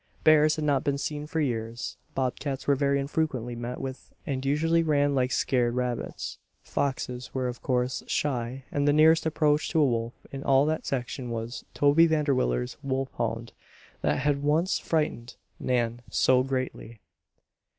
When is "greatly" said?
16.41-16.99